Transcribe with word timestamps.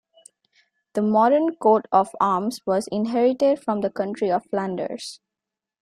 The 0.93 1.03
modern 1.03 1.57
coat 1.57 1.85
of 1.91 2.15
arms 2.19 2.61
was 2.65 2.89
inherited 2.91 3.59
from 3.63 3.81
the 3.81 3.91
County 3.91 4.31
of 4.31 4.43
Flanders. 4.47 5.19